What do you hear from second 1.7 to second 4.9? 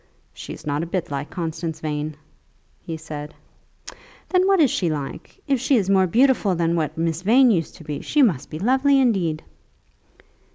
Vane," he said. "Then what is she